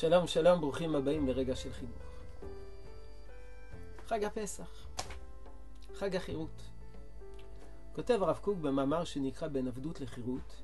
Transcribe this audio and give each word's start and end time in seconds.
שלום 0.00 0.26
שלום, 0.26 0.60
ברוכים 0.60 0.94
הבאים 0.94 1.28
לרגע 1.28 1.56
של 1.56 1.72
חינוך. 1.72 2.02
חג 4.06 4.24
הפסח, 4.24 4.86
חג 5.94 6.16
החירות. 6.16 6.62
כותב 7.92 8.22
הרב 8.22 8.38
קוק 8.42 8.58
במאמר 8.58 9.04
שנקרא 9.04 9.48
בין 9.48 9.68
עבדות 9.68 10.00
לחירות, 10.00 10.62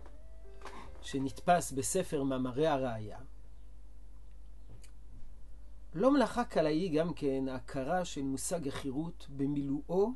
שנתפס 1.02 1.72
בספר 1.72 2.22
מאמרי 2.22 2.66
הראייה. 2.66 3.18
לא 5.94 6.12
מלאכה 6.12 6.44
קלה 6.44 6.68
היא 6.68 7.00
גם 7.00 7.14
כן 7.14 7.48
ההכרה 7.48 8.04
של 8.04 8.22
מושג 8.22 8.68
החירות 8.68 9.26
במילואו 9.36 10.12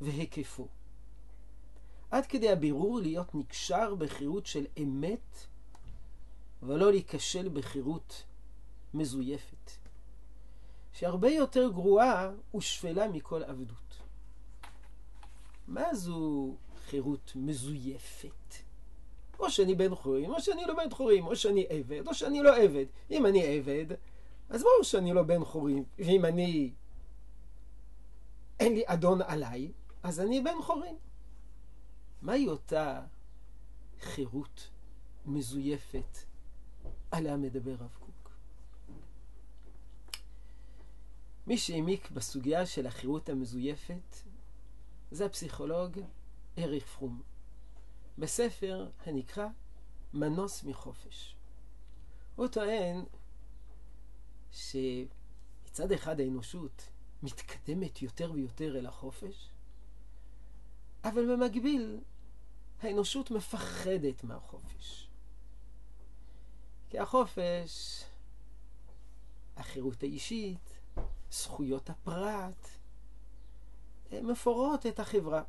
והיקפו. 0.00 0.68
עד 2.10 2.26
כדי 2.26 2.50
הבירור 2.50 3.00
להיות 3.00 3.34
נקשר 3.34 3.94
בחירות 3.94 4.46
של 4.46 4.66
אמת 4.82 5.46
ולא 6.62 6.90
להיכשל 6.90 7.48
בחירות 7.48 8.24
מזויפת, 8.94 9.70
שהרבה 10.92 11.30
יותר 11.30 11.70
גרועה 11.70 12.30
ושפלה 12.54 13.08
מכל 13.08 13.42
עבדות. 13.42 14.02
מה 15.66 15.94
זו 15.94 16.54
חירות 16.86 17.32
מזויפת? 17.36 18.54
או 19.38 19.50
שאני 19.50 19.74
בן 19.74 19.94
חורים, 19.94 20.30
או 20.30 20.40
שאני 20.40 20.64
לא 20.64 20.74
בן 20.74 20.90
חורים, 20.90 21.26
או 21.26 21.36
שאני 21.36 21.66
עבד, 21.68 22.08
או 22.08 22.14
שאני 22.14 22.42
לא 22.42 22.56
עבד. 22.56 22.86
אם 23.10 23.26
אני 23.26 23.44
עבד, 23.44 23.86
אז 24.48 24.62
ברור 24.62 24.82
שאני 24.82 25.12
לא 25.12 25.22
בן 25.22 25.44
חורים, 25.44 25.84
ואם 25.98 26.24
אני... 26.24 26.72
אין 28.60 28.74
לי 28.74 28.82
אדון 28.86 29.22
עליי, 29.22 29.72
אז 30.02 30.20
אני 30.20 30.40
בן 30.40 30.62
חורים. 30.62 30.96
מהי 32.22 32.48
אותה 32.48 33.02
חירות 34.00 34.68
מזויפת 35.26 36.18
עליה 37.16 37.36
מדבר 37.36 37.74
רב 37.74 37.96
קוק? 38.00 38.30
מי 41.46 41.58
שהעמיק 41.58 42.10
בסוגיה 42.10 42.66
של 42.66 42.86
החירות 42.86 43.28
המזויפת 43.28 44.16
זה 45.10 45.26
הפסיכולוג 45.26 45.98
אריך 46.58 46.86
פרום, 46.86 47.22
בספר 48.18 48.90
הנקרא 49.06 49.46
מנוס 50.14 50.64
מחופש. 50.64 51.36
הוא 52.36 52.46
טוען 52.48 53.04
שמצד 54.50 55.92
אחד 55.94 56.20
האנושות 56.20 56.88
מתקדמת 57.22 58.02
יותר 58.02 58.32
ויותר 58.32 58.78
אל 58.78 58.86
החופש, 58.86 59.50
אבל 61.04 61.36
במקביל 61.36 62.00
האנושות 62.82 63.30
מפחדת 63.30 64.24
מהחופש. 64.24 65.03
כי 66.94 66.98
החופש, 66.98 68.04
החירות 69.56 70.02
האישית, 70.02 70.78
זכויות 71.30 71.90
הפרט, 71.90 72.68
מפורות 74.12 74.86
את 74.86 75.00
החברה. 75.00 75.42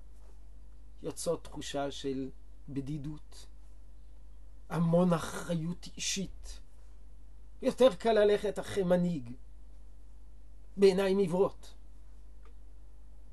יוצאות 1.03 1.43
תחושה 1.43 1.91
של 1.91 2.29
בדידות, 2.69 3.45
המון 4.69 5.13
אחריות 5.13 5.87
אישית. 5.95 6.59
יותר 7.61 7.95
קל 7.95 8.13
ללכת 8.13 8.59
אחרי 8.59 8.83
מנהיג, 8.83 9.31
בעיניים 10.77 11.17
עיוורות. 11.17 11.73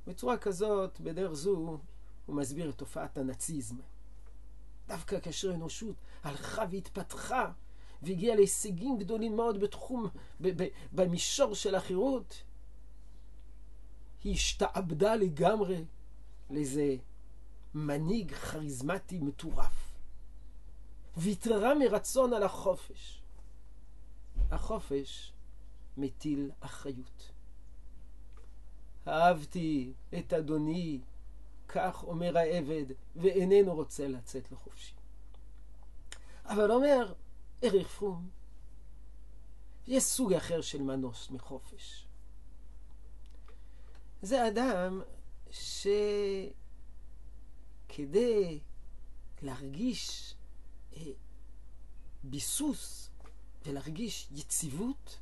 בצורה 0.07 0.39
כזאת, 0.39 1.01
בדרך 1.01 1.33
זו, 1.33 1.79
הוא 2.27 2.37
מסביר 2.37 2.71
את 2.71 2.79
תופעת 2.79 3.19
הנאציזם. 3.19 3.77
דווקא 4.87 5.21
כאשר 5.21 5.51
האנושות 5.51 5.97
הלכה 6.23 6.65
והתפתחה 6.71 7.53
והגיעה 8.03 8.37
להישגים 8.37 8.99
גדולים 8.99 9.37
מאוד 9.37 9.61
בתחום, 9.61 10.07
ב- 10.41 10.63
ב- 10.63 10.69
במישור 10.93 11.55
של 11.55 11.75
החירות, 11.75 12.43
היא 14.25 14.33
השתעבדה 14.33 15.15
לגמרי 15.15 15.85
לאיזה 16.51 16.97
מנהיג 17.75 18.33
כריזמטי 18.33 19.19
מטורף. 19.19 19.93
ויתרה 21.17 21.75
מרצון 21.75 22.33
על 22.33 22.43
החופש. 22.43 23.23
החופש 24.51 25.33
מטיל 25.97 26.51
אחריות. 26.61 27.31
אהבתי 29.09 29.93
את 30.19 30.33
אדוני, 30.33 31.01
כך 31.69 32.05
אומר 32.05 32.39
העבד, 32.39 32.85
ואיננו 33.17 33.75
רוצה 33.75 34.09
לצאת 34.09 34.53
לחופשי. 34.53 34.95
אבל 36.45 36.71
אומר 36.71 37.13
אריך 37.65 37.89
פרום, 37.89 38.31
יש 39.87 40.05
סוג 40.05 40.33
אחר 40.33 40.61
של 40.61 40.83
מנוס 40.83 41.31
מחופש. 41.31 42.07
זה 44.23 44.49
אדם 44.49 45.03
שכדי 47.91 48.61
להרגיש 49.43 50.35
אה, 50.97 51.03
ביסוס 52.23 53.11
ולהרגיש 53.67 54.29
יציבות, 54.33 55.19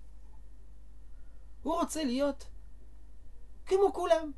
הוא 1.63 1.75
רוצה 1.75 2.05
להיות 2.05 2.45
כמו 3.67 3.93
כולם. 3.95 4.33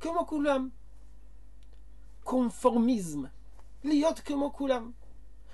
כמו 0.00 0.26
כולם. 0.26 0.68
קונפורמיזם. 2.24 3.22
להיות 3.84 4.20
כמו 4.20 4.52
כולם. 4.52 4.92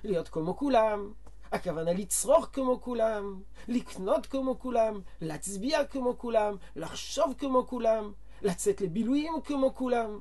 להיות 0.05 0.29
כמו 0.29 0.57
כולם. 0.57 1.13
הכוונה 1.53 1.93
לצרוך 1.93 2.49
כמו 2.53 2.81
כולם, 2.81 3.43
לקנות 3.69 4.27
כמו 4.27 4.59
כולם, 4.59 5.01
להצביע 5.21 5.85
כמו 5.85 6.19
כולם, 6.19 6.57
לחשוב 6.77 7.35
כמו 7.39 7.67
כולם, 7.67 8.13
לצאת 8.43 8.81
לבילויים 8.81 9.33
כמו 9.45 9.75
כולם. 9.75 10.19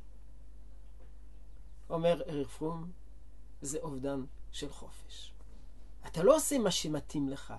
אומר 1.89 2.21
אריך 2.29 2.49
פרום, 2.49 2.91
זה 3.61 3.79
אובדן 3.81 4.23
של 4.51 4.69
חופש. 4.69 5.33
אתה 6.07 6.23
לא 6.23 6.35
עושה 6.35 6.57
מה 6.57 6.71
שמתאים 6.71 7.29
לך, 7.29 7.53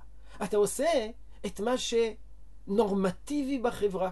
אתה 0.44 0.56
עושה 0.56 1.06
את 1.46 1.60
מה 1.60 1.74
שנורמטיבי 2.66 3.58
בחברה. 3.58 4.10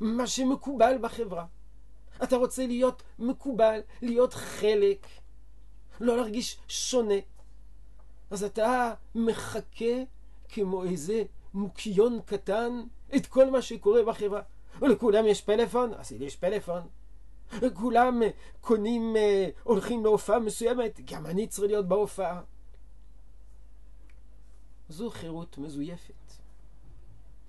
מה 0.00 0.26
שמקובל 0.26 0.98
בחברה. 1.00 1.46
אתה 2.22 2.36
רוצה 2.36 2.66
להיות 2.66 3.02
מקובל, 3.18 3.80
להיות 4.02 4.34
חלק, 4.34 5.06
לא 6.00 6.16
להרגיש 6.16 6.58
שונה. 6.68 7.14
אז 8.30 8.44
אתה 8.44 8.94
מחכה 9.14 9.94
כמו 10.48 10.84
איזה 10.84 11.22
מוקיון 11.54 12.20
קטן 12.24 12.82
את 13.16 13.26
כל 13.26 13.50
מה 13.50 13.62
שקורה 13.62 14.02
בחברה. 14.04 14.42
ולכולם 14.80 15.26
יש 15.26 15.40
פלאפון, 15.40 15.94
אז 15.94 16.12
יש 16.12 16.36
פלאפון. 16.36 16.82
כולם 17.74 18.22
קונים, 18.60 19.16
הולכים 19.62 20.04
להופעה 20.04 20.38
מסוימת, 20.38 21.00
גם 21.04 21.26
אני 21.26 21.46
צריך 21.46 21.66
להיות 21.66 21.88
בהופעה. 21.88 22.42
זו 24.88 25.10
חירות 25.10 25.58
מזויפת. 25.58 26.14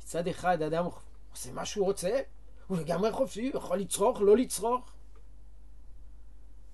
מצד 0.02 0.28
אחד 0.28 0.62
אדם 0.62 0.86
עושה 1.32 1.54
מה 1.54 1.66
שהוא 1.66 1.86
רוצה, 1.86 2.20
הוא 2.68 2.78
לגמרי 2.78 3.12
חופשי, 3.12 3.50
הוא 3.50 3.58
יכול 3.58 3.78
לצרוך, 3.78 4.22
לא 4.22 4.38
לצרוך. 4.38 4.92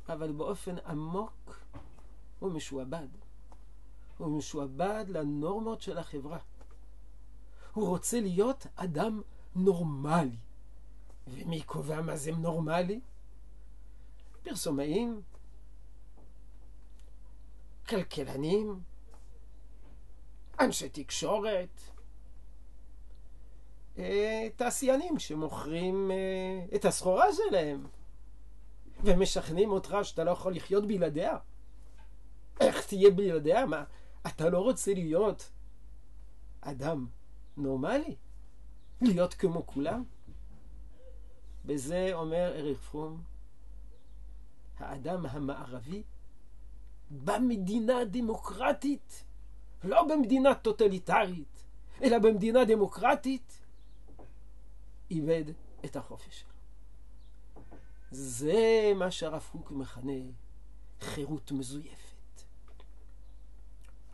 אבל 0.09 0.31
באופן 0.31 0.75
עמוק 0.78 1.59
הוא 2.40 2.51
משועבד. 2.51 3.07
הוא 4.18 4.38
משועבד 4.38 5.06
לנורמות 5.07 5.81
של 5.81 5.97
החברה. 5.97 6.40
הוא 7.73 7.88
רוצה 7.88 8.19
להיות 8.19 8.68
אדם 8.75 9.22
נורמלי. 9.56 10.38
ומי 11.28 11.62
קובע 11.62 12.01
מה 12.01 12.16
זה 12.18 12.31
נורמלי? 12.31 13.00
פרסומאים, 14.44 15.21
כלכלנים, 17.88 18.80
אנשי 20.60 20.89
תקשורת, 20.89 21.81
תעשיינים 24.56 25.19
שמוכרים 25.19 26.12
את 26.75 26.86
הסחורה 26.86 27.25
שלהם 27.33 27.88
ומשכנעים 29.04 29.72
אותך 29.72 29.98
שאתה 30.04 30.24
לא 30.24 30.32
יכול 30.32 30.56
לחיות 30.56 30.88
בלעדיה. 30.88 31.38
איך 32.60 32.88
תהיה 32.88 33.12
בלעדיה? 33.12 33.66
מה, 33.66 33.84
אתה 34.28 34.50
לא 34.50 34.60
רוצה 34.60 34.94
להיות 34.94 35.50
אדם 36.62 37.08
נורמלי? 37.58 38.16
להיות 39.02 39.34
כמו 39.34 39.68
כולם? 39.68 40.04
בזה 41.66 42.10
אומר 42.14 42.52
אריך 42.56 42.80
פרום, 42.80 43.22
האדם 44.78 45.26
המערבי 45.26 46.04
במדינה 47.12 48.06
דמוקרטית, 48.06 49.24
לא 49.84 50.04
במדינה 50.08 50.56
טוטליטרית, 50.56 51.64
אלא 52.04 52.20
במדינה 52.20 52.66
דמוקרטית, 52.66 53.62
איבד 55.12 55.44
את 55.86 55.96
החופש 55.96 56.40
שלו. 56.40 56.56
זה 58.12 58.92
מה 58.95 59.12
שהרב 59.12 59.50
קוק 59.51 59.71
מכנה 59.71 60.21
חירות 61.01 61.51
מזויפת. 61.51 62.44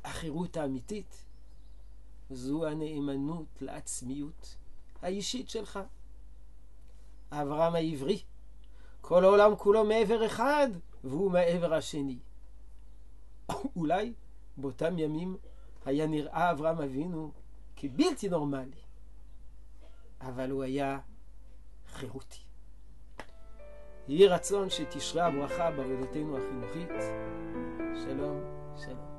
החירות 0.04 0.58
האמיתית 0.58 1.26
זו 2.30 2.68
הנאמנות 2.68 3.62
לעצמיות 3.62 4.58
האישית 5.02 5.50
שלך. 5.50 5.80
אברהם 7.32 7.76
העברי, 7.76 8.24
כל 9.02 9.24
העולם 9.24 9.56
כולו 9.56 9.84
מעבר 9.86 10.26
אחד, 10.26 10.68
והוא 11.04 11.32
מעבר 11.32 11.74
השני. 11.74 12.20
אולי 13.76 14.14
באותם 14.58 15.00
ימים 15.00 15.38
היה 15.86 16.08
נראה 16.08 16.52
אברהם 16.52 16.82
אבינו 16.82 17.32
כבלתי 17.76 18.30
נורמלי, 18.30 18.82
אבל 20.22 20.52
הוא 20.52 20.64
היה 20.64 21.00
חירותי. 21.88 22.53
יהי 24.08 24.28
רצון 24.28 24.70
שתשרה 24.70 25.26
הברכה 25.26 25.72
בעבודתנו 25.72 26.38
החינוכית. 26.38 27.04
שלום, 28.06 28.42
שלום. 28.76 29.14